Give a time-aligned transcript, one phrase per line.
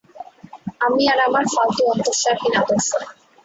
[0.81, 2.89] আমি আর আমার ফালতু অন্তস্বারহীন আদর্শ।